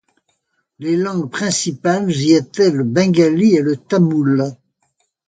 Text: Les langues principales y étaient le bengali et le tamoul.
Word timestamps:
Les 0.79 0.97
langues 0.97 1.29
principales 1.29 2.09
y 2.23 2.33
étaient 2.33 2.71
le 2.71 2.83
bengali 2.83 3.55
et 3.55 3.61
le 3.61 3.75
tamoul. 3.77 4.55